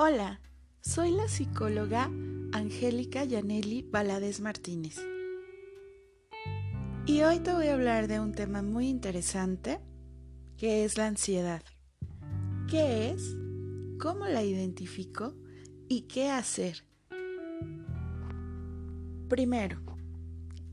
[0.00, 0.40] Hola,
[0.80, 2.04] soy la psicóloga
[2.52, 4.96] Angélica Yaneli Valadez Martínez.
[7.04, 9.80] Y hoy te voy a hablar de un tema muy interesante
[10.56, 11.64] que es la ansiedad.
[12.70, 13.36] ¿Qué es?
[13.98, 15.34] ¿Cómo la identifico?
[15.88, 16.84] ¿Y qué hacer?
[19.28, 19.80] Primero,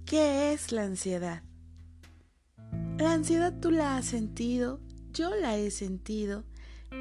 [0.05, 1.41] ¿qué es la ansiedad?
[2.99, 4.81] La ansiedad tú la has sentido,
[5.11, 6.43] yo la he sentido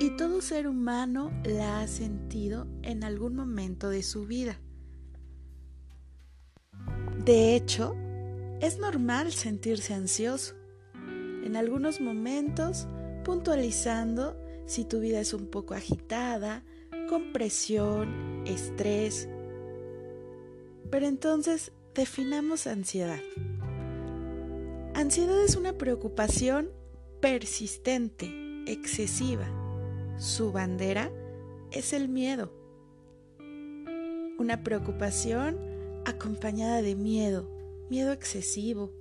[0.00, 4.58] y todo ser humano la ha sentido en algún momento de su vida.
[7.24, 7.94] De hecho,
[8.60, 10.54] es normal sentirse ansioso.
[11.44, 12.86] En algunos momentos,
[13.24, 14.36] puntualizando
[14.66, 16.64] si tu vida es un poco agitada,
[17.08, 19.28] con presión, estrés.
[20.90, 23.20] Pero entonces, definamos ansiedad.
[24.94, 26.70] Ansiedad es una preocupación
[27.20, 28.30] persistente,
[28.66, 29.46] excesiva,
[30.18, 31.10] su bandera
[31.70, 32.52] es el miedo.
[34.38, 35.58] Una preocupación
[36.04, 37.48] acompañada de miedo,
[37.90, 38.92] miedo excesivo,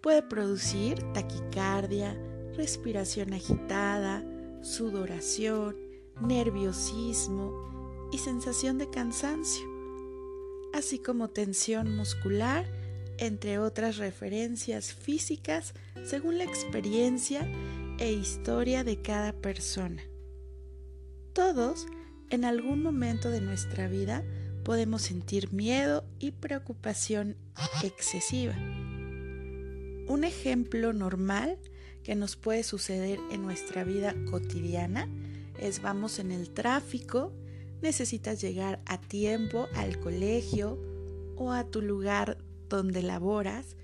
[0.00, 2.16] puede producir taquicardia,
[2.56, 4.24] respiración agitada,
[4.62, 5.76] sudoración,
[6.20, 9.66] nerviosismo y sensación de cansancio,
[10.72, 12.66] así como tensión muscular,
[13.18, 17.48] entre otras referencias físicas según la experiencia
[17.98, 20.02] e historia de cada persona.
[21.32, 21.86] Todos,
[22.28, 24.22] en algún momento de nuestra vida,
[24.64, 27.36] podemos sentir miedo y preocupación
[27.82, 28.54] excesiva.
[30.08, 31.58] Un ejemplo normal
[32.02, 35.08] que nos puede suceder en nuestra vida cotidiana
[35.58, 37.32] es vamos en el tráfico,
[37.80, 40.78] necesitas llegar a tiempo al colegio
[41.36, 42.36] o a tu lugar
[42.68, 43.76] donde laboras,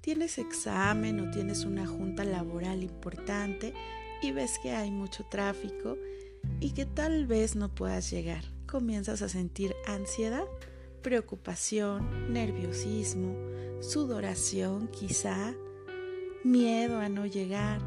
[0.00, 3.74] tienes examen o tienes una junta laboral importante
[4.22, 5.96] y ves que hay mucho tráfico
[6.60, 8.44] y que tal vez no puedas llegar.
[8.66, 10.44] Comienzas a sentir ansiedad,
[11.02, 13.36] preocupación, nerviosismo,
[13.80, 15.54] sudoración quizá,
[16.44, 17.80] miedo a no llegar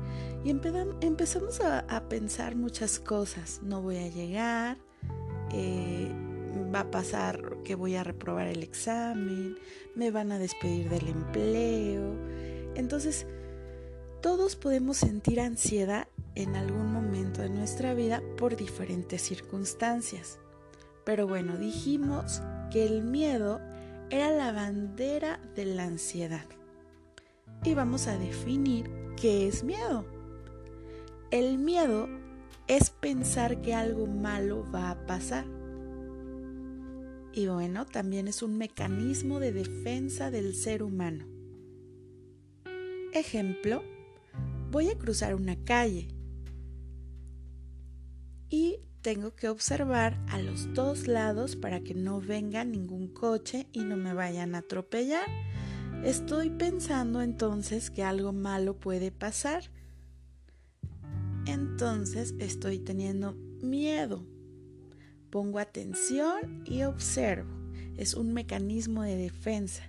[0.44, 3.62] y empezamos a, pensar muchas cosas.
[3.64, 4.78] No voy a llegar,
[5.52, 6.10] eh,
[6.74, 9.58] va a pasar que voy a reprobar el examen,
[9.96, 12.16] me van a despedir del empleo.
[12.76, 13.26] Entonces,
[14.22, 16.08] todos podemos sentir ansiedad
[16.40, 20.40] en algún momento de nuestra vida por diferentes circunstancias.
[21.04, 22.42] Pero bueno, dijimos
[22.72, 23.60] que el miedo
[24.10, 26.46] era la bandera de la ansiedad.
[27.66, 28.90] Y vamos a definir
[29.20, 30.06] qué es miedo.
[31.30, 32.08] El miedo
[32.68, 35.46] es pensar que algo malo va a pasar.
[37.34, 41.26] Y bueno, también es un mecanismo de defensa del ser humano.
[43.14, 43.84] Ejemplo,
[44.72, 46.08] voy a cruzar una calle
[49.02, 53.98] tengo que observar a los dos lados para que no venga ningún coche y no
[53.98, 55.28] me vayan a atropellar.
[56.04, 59.64] Estoy pensando entonces que algo malo puede pasar.
[61.46, 64.26] Entonces estoy teniendo miedo.
[65.30, 67.50] Pongo atención y observo.
[67.98, 69.84] Es un mecanismo de defensa.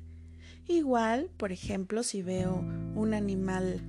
[0.66, 3.80] Igual, por ejemplo, si veo un animal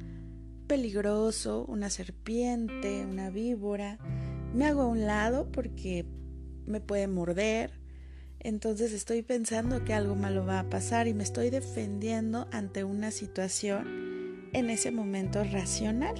[0.67, 3.99] peligroso, una serpiente, una víbora,
[4.53, 6.05] me hago a un lado porque
[6.65, 7.79] me puede morder.
[8.39, 13.11] Entonces estoy pensando que algo malo va a pasar y me estoy defendiendo ante una
[13.11, 16.15] situación en ese momento racional.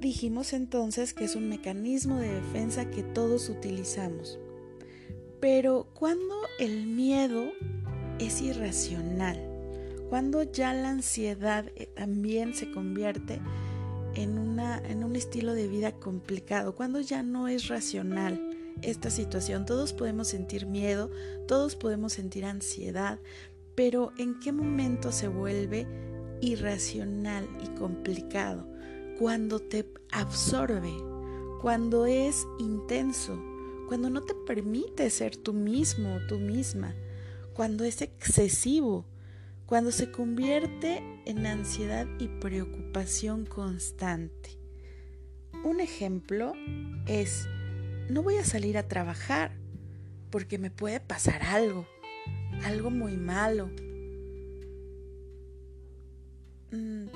[0.00, 4.38] Dijimos entonces que es un mecanismo de defensa que todos utilizamos.
[5.40, 7.50] Pero cuando el miedo
[8.18, 9.40] es irracional,
[10.08, 13.67] cuando ya la ansiedad eh, también se convierte en,
[14.26, 18.40] una, en un estilo de vida complicado, cuando ya no es racional
[18.82, 19.66] esta situación.
[19.66, 21.10] Todos podemos sentir miedo,
[21.46, 23.18] todos podemos sentir ansiedad,
[23.74, 25.86] pero ¿en qué momento se vuelve
[26.40, 28.66] irracional y complicado?
[29.18, 30.92] Cuando te absorbe,
[31.60, 33.40] cuando es intenso,
[33.88, 36.94] cuando no te permite ser tú mismo tú misma,
[37.54, 39.04] cuando es excesivo,
[39.68, 44.58] cuando se convierte en ansiedad y preocupación constante.
[45.62, 46.54] Un ejemplo
[47.06, 47.46] es,
[48.08, 49.52] no voy a salir a trabajar
[50.30, 51.86] porque me puede pasar algo,
[52.64, 53.70] algo muy malo.
[56.72, 57.08] Mm,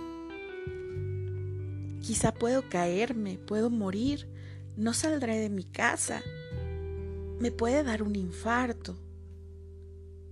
[2.03, 4.29] quizá puedo caerme, puedo morir,
[4.77, 6.21] no saldré de mi casa,
[7.41, 8.99] me puede dar un infarto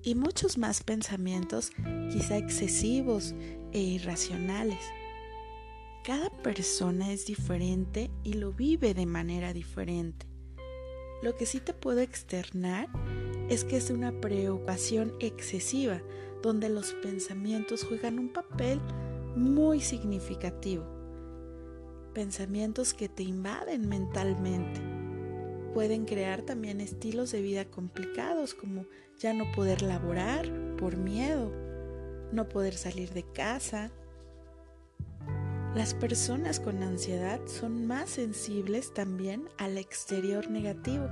[0.02, 1.72] y muchos más pensamientos
[2.10, 3.34] quizá excesivos
[3.72, 4.80] e irracionales.
[6.04, 10.26] Cada persona es diferente y lo vive de manera diferente.
[11.22, 12.88] Lo que sí te puedo externar
[13.50, 16.00] es que es una preocupación excesiva,
[16.42, 18.80] donde los pensamientos juegan un papel
[19.36, 20.86] muy significativo.
[22.14, 24.89] Pensamientos que te invaden mentalmente.
[25.74, 28.86] Pueden crear también estilos de vida complicados como
[29.18, 31.52] ya no poder laborar por miedo,
[32.32, 33.90] no poder salir de casa.
[35.74, 41.08] Las personas con ansiedad son más sensibles también al exterior negativo,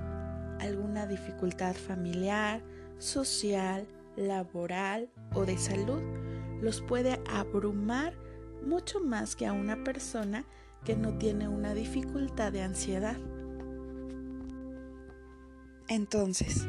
[0.58, 2.61] alguna dificultad familiar,
[2.99, 6.02] social, laboral o de salud
[6.61, 8.14] los puede abrumar
[8.66, 10.44] mucho más que a una persona
[10.84, 13.16] que no tiene una dificultad de ansiedad.
[15.88, 16.67] Entonces,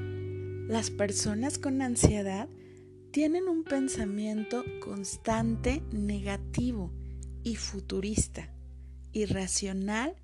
[0.69, 2.47] las personas con ansiedad
[3.11, 6.93] tienen un pensamiento constante negativo
[7.43, 8.49] y futurista,
[9.11, 10.15] irracional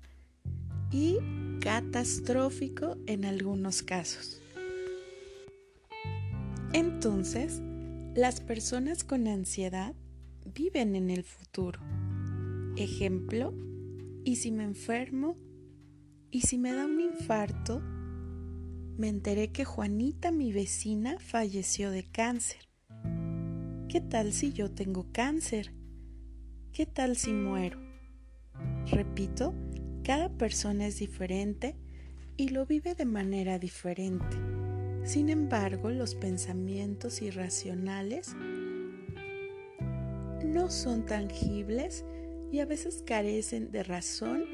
[0.90, 1.18] y
[1.60, 4.40] catastrófico en algunos casos.
[6.72, 7.60] Entonces,
[8.14, 9.94] las personas con ansiedad
[10.54, 11.80] viven en el futuro.
[12.76, 13.52] Ejemplo,
[14.24, 15.36] ¿y si me enfermo?
[16.30, 17.82] ¿Y si me da un infarto?
[18.96, 22.66] Me enteré que Juanita, mi vecina, falleció de cáncer.
[23.90, 25.74] ¿Qué tal si yo tengo cáncer?
[26.72, 27.78] ¿Qué tal si muero?
[28.90, 29.52] Repito,
[30.02, 31.76] cada persona es diferente
[32.38, 34.38] y lo vive de manera diferente.
[35.04, 38.34] Sin embargo, los pensamientos irracionales
[40.42, 42.06] no son tangibles
[42.50, 44.44] y a veces carecen de razón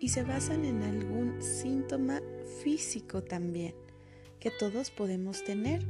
[0.00, 2.22] y se basan en algún síntoma
[2.62, 3.81] físico también
[4.42, 5.86] que todos podemos tener.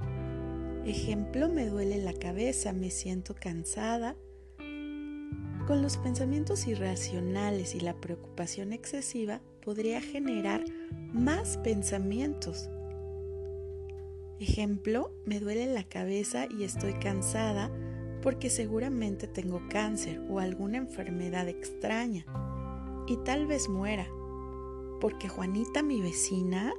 [0.85, 4.15] Ejemplo, me duele la cabeza, me siento cansada.
[5.67, 10.65] Con los pensamientos irracionales y la preocupación excesiva podría generar
[11.13, 12.69] más pensamientos
[14.43, 17.71] Ejemplo, me duele la cabeza y estoy cansada
[18.23, 22.27] porque seguramente tengo cáncer o alguna enfermedad extraña.
[23.07, 24.09] Y tal vez muera.
[25.01, 26.75] Porque Juanita, mi vecina...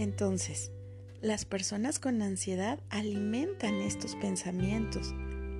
[0.00, 0.72] Entonces,
[1.20, 5.14] las personas con ansiedad alimentan estos pensamientos,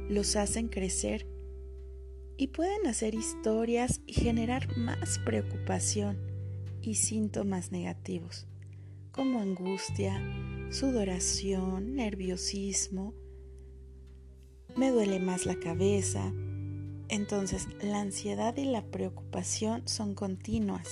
[0.08, 1.26] los hacen crecer
[2.38, 6.18] y pueden hacer historias y generar más preocupación
[6.80, 8.46] y síntomas negativos
[9.12, 10.18] como angustia,
[10.70, 13.12] sudoración, nerviosismo,
[14.74, 16.32] me duele más la cabeza.
[17.10, 20.88] Entonces, la ansiedad y la preocupación son continuas.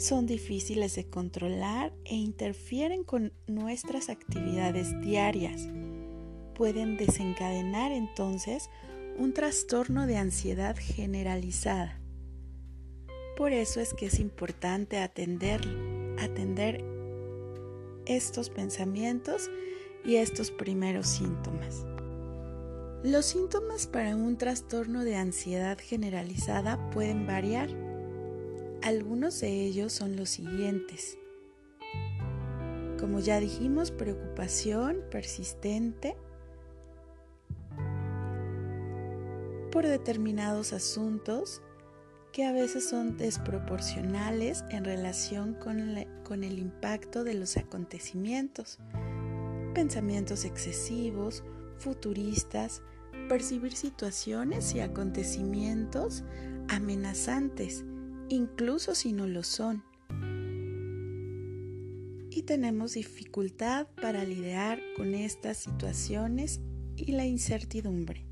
[0.00, 5.68] Son difíciles de controlar e interfieren con nuestras actividades diarias.
[6.54, 8.70] Pueden desencadenar entonces
[9.18, 12.00] un trastorno de ansiedad generalizada.
[13.36, 16.82] Por eso es que es importante atenderlo atender
[18.06, 19.50] estos pensamientos
[20.02, 21.84] y estos primeros síntomas.
[23.04, 27.89] Los síntomas para un trastorno de ansiedad generalizada pueden variar.
[28.82, 31.18] Algunos de ellos son los siguientes.
[32.98, 36.16] Como ya dijimos, preocupación persistente
[39.70, 41.62] por determinados asuntos
[42.32, 48.78] que a veces son desproporcionales en relación con, el impacto de los acontecimientos.
[49.74, 51.44] Pensamientos excesivos,
[51.78, 52.82] futuristas,
[53.28, 56.24] percibir situaciones y acontecimientos
[56.68, 57.84] amenazantes,
[58.30, 59.84] incluso si no lo son.
[62.30, 66.60] Y tenemos dificultad para lidiar con estas situaciones
[66.96, 68.30] y la incertidumbre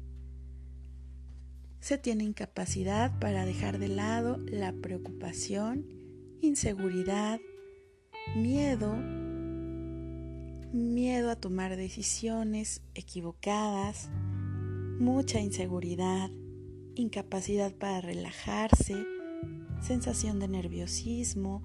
[1.80, 5.86] se tiene incapacidad para dejar de lado la preocupación,
[6.40, 7.40] inseguridad,
[8.36, 8.94] miedo,
[10.72, 14.10] miedo a tomar decisiones equivocadas,
[14.98, 16.30] mucha inseguridad,
[16.94, 19.06] incapacidad para relajarse,
[19.80, 21.62] sensación de nerviosismo,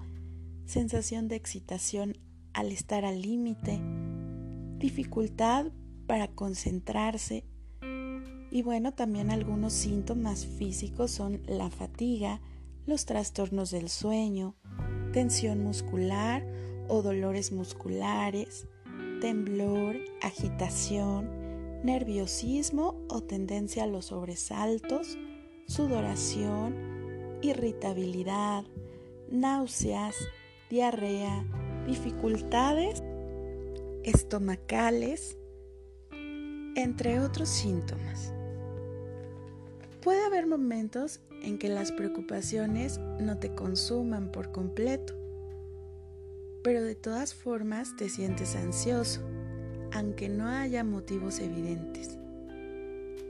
[0.66, 2.14] sensación de excitación
[2.52, 3.80] al estar al límite,
[4.78, 5.66] dificultad
[6.06, 7.44] para concentrarse.
[8.50, 12.40] Y bueno, también algunos síntomas físicos son la fatiga,
[12.86, 14.54] los trastornos del sueño,
[15.12, 16.46] tensión muscular
[16.88, 18.68] o dolores musculares,
[19.20, 21.30] temblor, agitación,
[21.82, 25.18] nerviosismo o tendencia a los sobresaltos,
[25.66, 26.93] sudoración,
[27.44, 28.64] irritabilidad,
[29.30, 30.16] náuseas,
[30.70, 31.44] diarrea,
[31.86, 33.02] dificultades
[34.02, 35.36] estomacales,
[36.76, 38.32] entre otros síntomas.
[40.02, 45.14] Puede haber momentos en que las preocupaciones no te consuman por completo,
[46.62, 49.20] pero de todas formas te sientes ansioso,
[49.92, 52.18] aunque no haya motivos evidentes.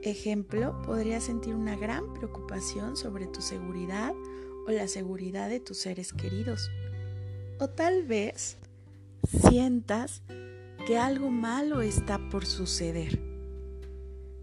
[0.05, 4.15] Ejemplo, podrías sentir una gran preocupación sobre tu seguridad
[4.67, 6.71] o la seguridad de tus seres queridos.
[7.59, 8.59] O tal vez
[9.49, 10.23] sientas
[10.87, 13.19] que algo malo está por suceder.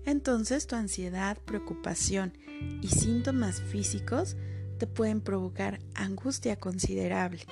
[0.04, 2.36] Entonces tu ansiedad, preocupación
[2.82, 4.38] y síntomas físicos
[4.80, 7.46] te pueden provocar angustia considerable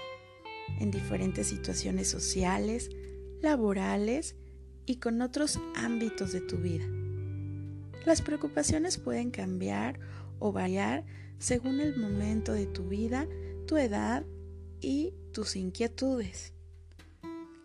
[0.80, 2.90] en diferentes situaciones sociales,
[3.40, 4.36] laborales
[4.88, 6.88] y con otros ámbitos de tu vida.
[8.06, 10.00] Las preocupaciones pueden cambiar
[10.40, 11.06] o variar
[11.38, 13.28] según el momento de tu vida,
[13.66, 14.26] tu edad
[14.82, 16.54] y tus inquietudes.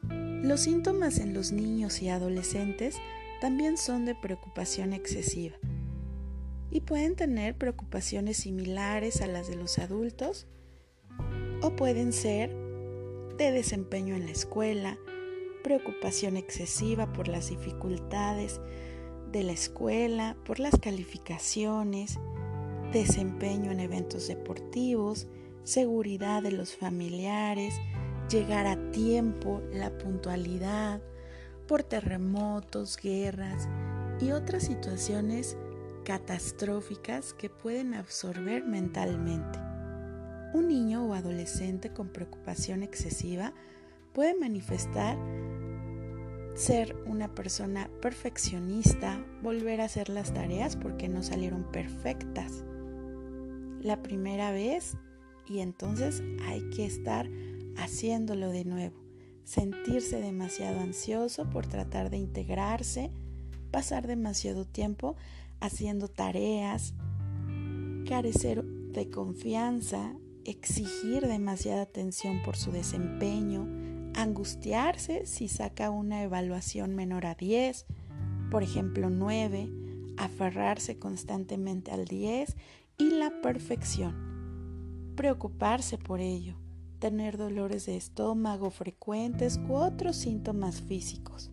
[0.09, 2.97] Los síntomas en los niños y adolescentes
[3.41, 5.57] también son de preocupación excesiva
[6.71, 10.47] y pueden tener preocupaciones similares a las de los adultos
[11.63, 12.55] o pueden ser
[13.39, 14.99] de desempeño en la escuela,
[15.63, 18.61] preocupación excesiva por las dificultades
[19.35, 22.21] de la escuela, por las calificaciones,
[22.93, 25.27] desempeño en eventos deportivos,
[25.65, 27.75] seguridad de los familiares,
[28.31, 31.03] llegar a tiempo, la puntualidad,
[31.67, 33.69] por terremotos, guerras
[34.21, 35.57] y otras situaciones
[36.05, 39.59] catastróficas que pueden absorber mentalmente.
[40.53, 43.53] Un niño o adolescente con preocupación excesiva
[44.13, 45.19] puede manifestar
[46.55, 52.65] ser una persona perfeccionista, volver a hacer las tareas porque no salieron perfectas
[53.85, 54.97] la primera vez
[55.47, 57.29] y entonces hay que estar
[57.77, 58.97] haciéndolo de nuevo,
[59.45, 63.11] sentirse demasiado ansioso por tratar de integrarse,
[63.71, 65.17] pasar demasiado tiempo
[65.61, 66.95] haciendo tareas,
[68.09, 73.67] carecer de confianza, exigir demasiada atención por su desempeño,
[74.15, 77.87] angustiarse si saca una evaluación menor a 10,
[78.51, 79.71] por ejemplo 9,
[80.17, 82.57] aferrarse constantemente al 10
[82.99, 86.57] y la perfección, preocuparse por ello,
[86.99, 91.51] tener dolores de estómago frecuentes u otros síntomas físicos.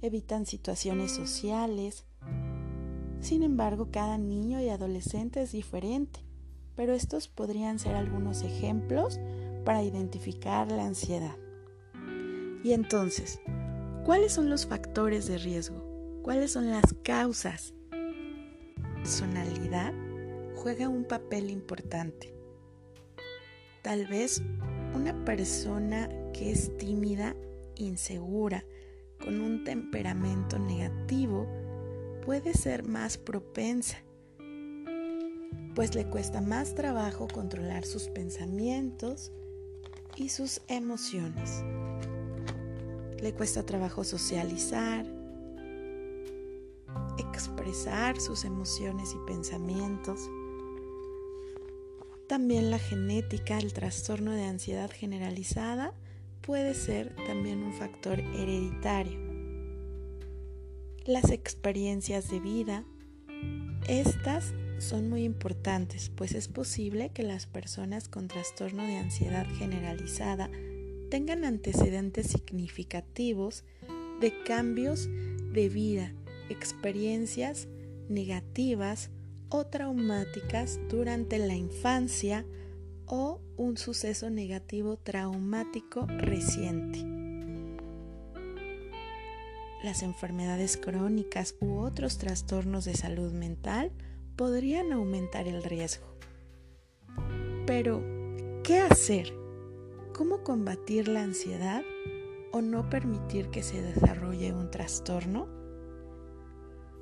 [0.00, 2.06] Evitan situaciones sociales.
[3.20, 6.20] Sin embargo, cada niño y adolescente es diferente,
[6.74, 9.20] pero estos podrían ser algunos ejemplos
[9.64, 11.36] para identificar la ansiedad.
[12.64, 13.40] Y entonces,
[14.04, 16.20] ¿cuáles son los factores de riesgo?
[16.22, 17.74] ¿Cuáles son las causas?
[18.94, 19.92] Personalidad
[20.54, 22.32] juega un papel importante.
[23.82, 24.40] Tal vez
[24.94, 27.34] una persona que es tímida,
[27.74, 28.64] insegura,
[29.18, 31.48] con un temperamento negativo,
[32.24, 33.98] puede ser más propensa,
[35.74, 39.32] pues le cuesta más trabajo controlar sus pensamientos
[40.16, 41.62] y sus emociones.
[43.20, 45.06] Le cuesta trabajo socializar,
[47.18, 50.20] expresar sus emociones y pensamientos.
[52.28, 55.92] También la genética, el trastorno de ansiedad generalizada,
[56.40, 59.18] puede ser también un factor hereditario.
[61.04, 62.84] Las experiencias de vida,
[63.88, 70.50] estas son muy importantes, pues es posible que las personas con trastorno de ansiedad generalizada
[71.10, 73.64] tengan antecedentes significativos
[74.20, 75.08] de cambios
[75.52, 76.12] de vida,
[76.48, 77.68] experiencias
[78.08, 79.10] negativas
[79.48, 82.44] o traumáticas durante la infancia
[83.06, 87.04] o un suceso negativo traumático reciente.
[89.84, 93.92] Las enfermedades crónicas u otros trastornos de salud mental
[94.36, 96.06] podrían aumentar el riesgo.
[97.66, 98.02] Pero,
[98.62, 99.32] ¿qué hacer?
[100.14, 101.82] ¿Cómo combatir la ansiedad
[102.52, 105.48] o no permitir que se desarrolle un trastorno?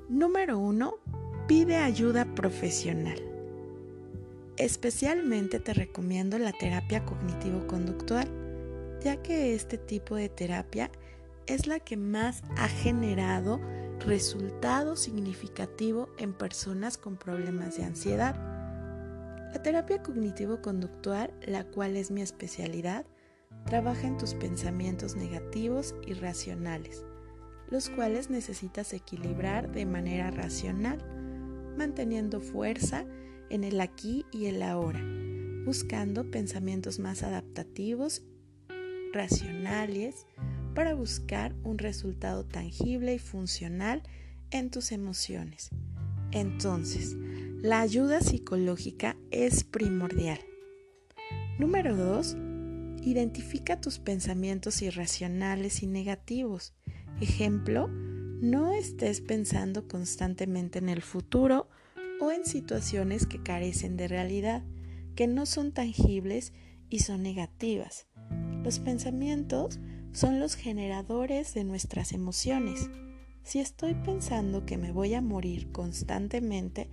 [0.07, 0.93] Número 1
[1.47, 3.19] Pide ayuda profesional.
[4.55, 8.27] Especialmente te recomiendo la terapia cognitivo-conductual,
[9.01, 10.91] ya que este tipo de terapia
[11.47, 13.59] es la que más ha generado
[14.05, 18.35] resultado significativo en personas con problemas de ansiedad.
[19.53, 23.05] La terapia cognitivo-conductual, la cual es mi especialidad,
[23.65, 27.05] trabaja en tus pensamientos negativos y racionales,
[27.69, 31.03] los cuales necesitas equilibrar de manera racional
[31.77, 33.05] manteniendo fuerza
[33.49, 35.01] en el aquí y el ahora,
[35.65, 38.23] buscando pensamientos más adaptativos,
[39.13, 40.25] racionales,
[40.73, 44.03] para buscar un resultado tangible y funcional
[44.51, 45.69] en tus emociones.
[46.31, 47.15] Entonces,
[47.63, 50.39] La ayuda psicológica es primordial.
[51.59, 52.35] Número 2.
[53.03, 56.73] Identifica tus pensamientos irracionales y negativos.
[57.19, 61.69] Ejemplo, no estés pensando constantemente en el futuro
[62.19, 64.63] o en situaciones que carecen de realidad,
[65.15, 66.53] que no son tangibles
[66.89, 68.07] y son negativas.
[68.63, 69.79] Los pensamientos
[70.11, 72.89] son los generadores de nuestras emociones.
[73.43, 76.89] Si estoy pensando que me voy a morir constantemente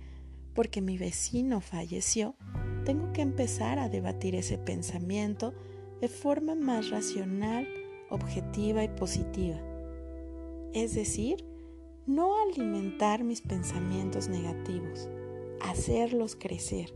[0.53, 2.35] porque mi vecino falleció,
[2.85, 5.53] tengo que empezar a debatir ese pensamiento
[6.01, 7.67] de forma más racional,
[8.09, 9.59] objetiva y positiva.
[10.73, 11.45] Es decir,
[12.05, 15.09] no alimentar mis pensamientos negativos,
[15.61, 16.93] hacerlos crecer.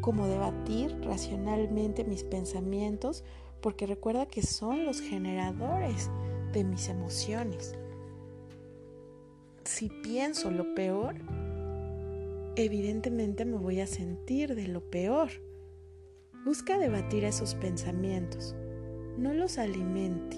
[0.00, 3.24] Como debatir racionalmente mis pensamientos,
[3.62, 6.10] porque recuerda que son los generadores
[6.52, 7.74] de mis emociones.
[9.64, 11.14] Si pienso lo peor,
[12.56, 15.30] evidentemente me voy a sentir de lo peor.
[16.44, 18.54] Busca debatir esos pensamientos,
[19.16, 20.36] no los alimente.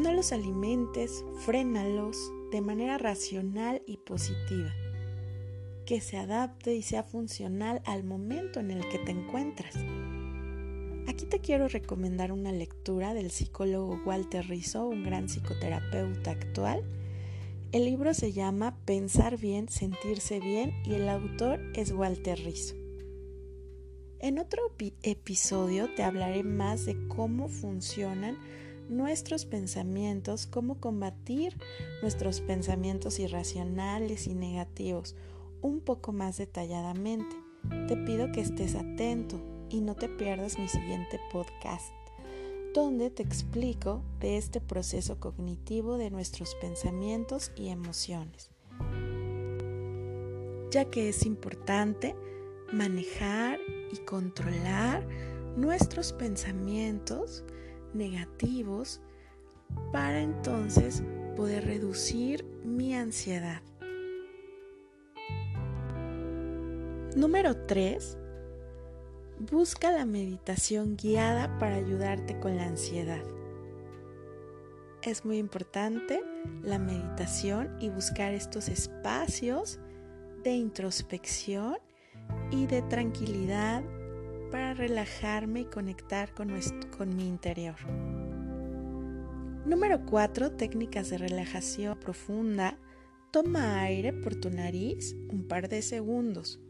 [0.00, 4.70] No los alimentes, frénalos de manera racional y positiva,
[5.84, 9.74] que se adapte y sea funcional al momento en el que te encuentras.
[11.06, 16.82] Aquí te quiero recomendar una lectura del psicólogo Walter Rizzo, un gran psicoterapeuta actual.
[17.72, 22.74] El libro se llama Pensar bien, sentirse bien y el autor es Walter Rizzo.
[24.20, 24.62] En otro
[25.02, 28.38] episodio te hablaré más de cómo funcionan
[28.88, 31.58] nuestros pensamientos, cómo combatir
[32.00, 35.14] nuestros pensamientos irracionales y negativos
[35.64, 37.34] un poco más detalladamente.
[37.88, 39.40] Te pido que estés atento
[39.70, 41.90] y no te pierdas mi siguiente podcast,
[42.74, 48.50] donde te explico de este proceso cognitivo de nuestros pensamientos y emociones,
[50.70, 52.14] ya que es importante
[52.70, 53.58] manejar
[53.90, 55.08] y controlar
[55.56, 57.42] nuestros pensamientos
[57.94, 59.00] negativos
[59.92, 61.02] para entonces
[61.36, 63.62] poder reducir mi ansiedad.
[67.16, 68.18] Número 3
[69.38, 73.22] Busca la meditación guiada para ayudarte con la ansiedad.
[75.00, 76.24] Es muy importante
[76.64, 79.78] la meditación y buscar estos espacios
[80.42, 81.76] de introspección
[82.50, 83.84] y de tranquilidad
[84.50, 86.50] para relajarme y conectar con,
[86.98, 87.76] con mi interior.
[89.66, 90.50] Número 4.
[90.56, 92.76] Técnicas de relajación profunda.
[93.30, 96.63] Toma aire por tu nariz un par de segundos.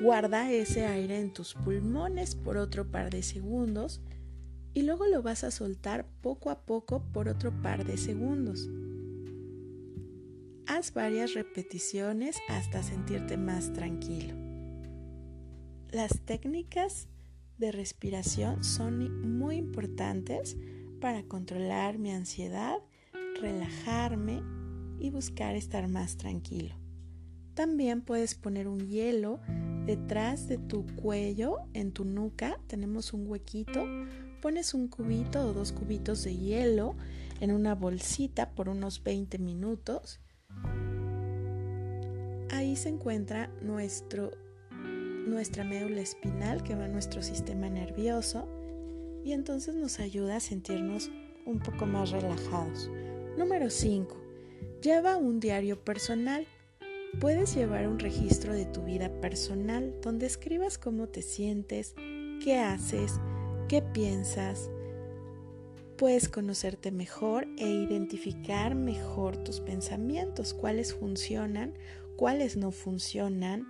[0.00, 4.00] Guarda ese aire en tus pulmones por otro par de segundos
[4.74, 8.70] y luego lo vas a soltar poco a poco por otro par de segundos.
[10.66, 14.34] Haz varias repeticiones hasta sentirte más tranquilo.
[15.90, 17.08] Las técnicas
[17.56, 20.56] de respiración son muy importantes
[21.00, 22.76] para controlar mi ansiedad,
[23.40, 24.42] relajarme
[25.00, 26.74] y buscar estar más tranquilo.
[27.54, 29.40] También puedes poner un hielo
[29.88, 33.86] detrás de tu cuello, en tu nuca, tenemos un huequito.
[34.42, 36.94] Pones un cubito o dos cubitos de hielo
[37.40, 40.20] en una bolsita por unos 20 minutos.
[42.50, 44.32] Ahí se encuentra nuestro,
[45.26, 48.46] nuestra médula espinal que va a nuestro sistema nervioso
[49.24, 51.10] y entonces nos ayuda a sentirnos
[51.46, 52.90] un poco más relajados.
[53.38, 54.14] Número 5.
[54.82, 56.46] Lleva un diario personal.
[57.20, 61.94] Puedes llevar un registro de tu vida personal donde escribas cómo te sientes,
[62.44, 63.18] qué haces,
[63.68, 64.70] qué piensas.
[65.96, 71.74] Puedes conocerte mejor e identificar mejor tus pensamientos, cuáles funcionan,
[72.14, 73.68] cuáles no funcionan,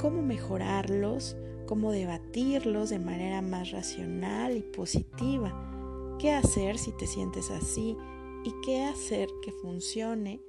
[0.00, 7.50] cómo mejorarlos, cómo debatirlos de manera más racional y positiva, qué hacer si te sientes
[7.50, 7.96] así
[8.44, 10.40] y qué hacer que funcione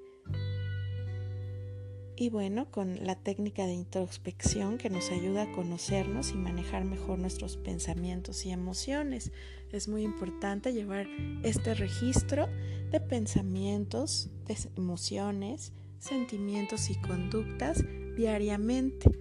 [2.19, 7.19] y bueno, con la técnica de introspección que nos ayuda a conocernos y manejar mejor
[7.19, 9.31] nuestros pensamientos y emociones.
[9.71, 11.07] Es muy importante llevar
[11.43, 12.47] este registro
[12.89, 17.83] de pensamientos, de emociones, sentimientos y conductas
[18.15, 19.11] diariamente.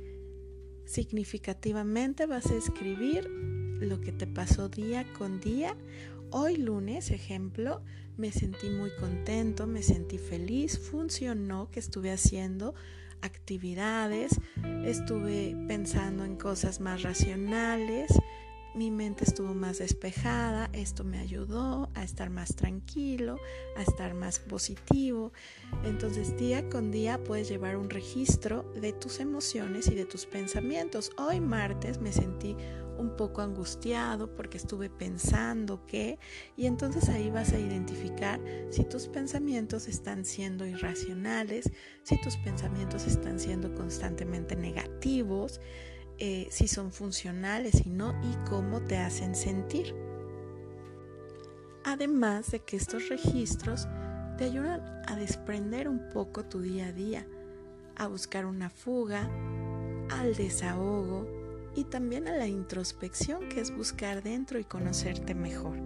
[0.87, 5.77] Significativamente vas a escribir lo que te pasó día con día.
[6.31, 7.83] Hoy lunes, ejemplo,
[8.17, 12.75] me sentí muy contento, me sentí feliz, funcionó que estuve haciendo
[13.23, 14.41] actividades,
[14.85, 18.13] estuve pensando en cosas más racionales,
[18.75, 23.39] mi mente estuvo más despejada, esto me ayudó a estar más tranquilo,
[23.75, 25.33] a estar más positivo.
[25.83, 31.11] Entonces día con día puedes llevar un registro de tus emociones y de tus pensamientos.
[31.17, 32.55] Hoy martes me sentí
[32.99, 36.19] un poco angustiado porque estuve pensando que
[36.57, 41.71] y entonces ahí vas a identificar si tus pensamientos están siendo irracionales,
[42.03, 45.61] si tus pensamientos están siendo constantemente negativos,
[46.19, 49.95] eh, si son funcionales y no y cómo te hacen sentir.
[51.85, 53.87] Además de que estos registros
[54.39, 57.27] te ayudan a desprender un poco tu día a día,
[57.97, 59.31] a buscar una fuga,
[60.11, 61.27] al desahogo,
[61.77, 65.77] y también a la introspección que es buscar dentro y conocerte mejor.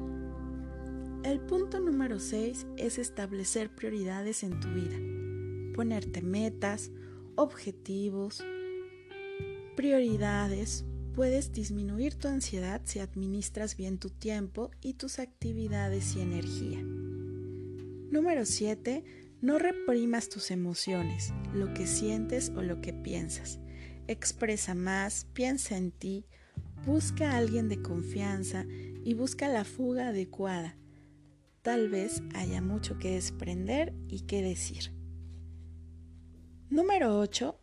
[1.24, 4.96] El punto número 6 es establecer prioridades en tu vida,
[5.74, 6.92] ponerte metas,
[7.34, 8.42] objetivos,
[9.76, 10.86] prioridades.
[11.14, 16.78] Puedes disminuir tu ansiedad si administras bien tu tiempo y tus actividades y energía.
[16.82, 19.04] Número 7.
[19.42, 23.58] No reprimas tus emociones, lo que sientes o lo que piensas
[24.12, 26.26] expresa más, piensa en ti,
[26.84, 28.64] busca a alguien de confianza
[29.04, 30.76] y busca la fuga adecuada.
[31.62, 34.92] Tal vez haya mucho que desprender y que decir.
[36.70, 37.58] Número 8.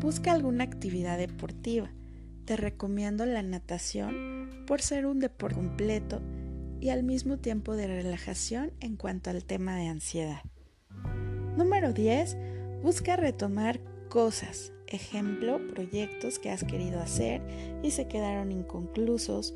[0.00, 1.90] Busca alguna actividad deportiva.
[2.44, 6.20] Te recomiendo la natación por ser un deporte completo
[6.80, 10.42] y al mismo tiempo de relajación en cuanto al tema de ansiedad.
[11.56, 12.36] Número 10.
[12.82, 17.42] Busca retomar cosas, ejemplo, proyectos que has querido hacer
[17.82, 19.54] y se quedaron inconclusos.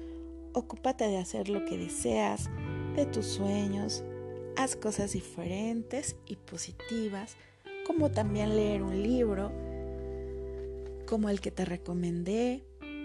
[0.53, 2.51] Ocúpate de hacer lo que deseas,
[2.95, 4.05] de tus sueños.
[4.57, 7.37] Haz cosas diferentes y positivas,
[7.87, 9.51] como también leer un libro,
[11.07, 12.63] como el que te recomendé.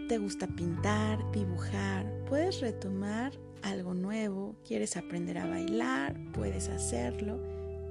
[0.09, 7.39] Te gusta pintar, dibujar, puedes retomar algo nuevo, quieres aprender a bailar, puedes hacerlo.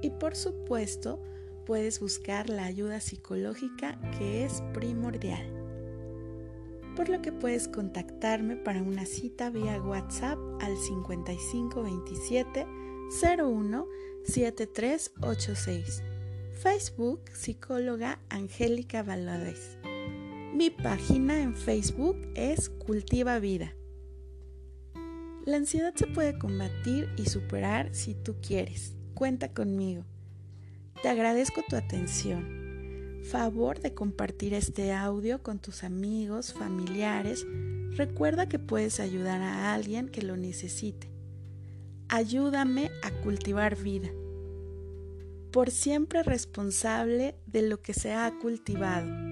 [0.01, 1.19] Y por supuesto,
[1.67, 5.45] puedes buscar la ayuda psicológica que es primordial.
[6.95, 12.65] Por lo que puedes contactarme para una cita vía WhatsApp al 5527
[13.37, 13.85] 01
[14.23, 16.03] 7386.
[16.53, 19.77] Facebook Psicóloga Angélica Valadez.
[20.55, 23.75] Mi página en Facebook es Cultiva Vida.
[25.45, 28.95] La ansiedad se puede combatir y superar si tú quieres.
[29.13, 30.05] Cuenta conmigo.
[31.01, 33.21] Te agradezco tu atención.
[33.23, 37.45] Favor de compartir este audio con tus amigos, familiares.
[37.91, 41.11] Recuerda que puedes ayudar a alguien que lo necesite.
[42.09, 44.09] Ayúdame a cultivar vida.
[45.51, 49.26] Por siempre responsable de lo que se ha cultivado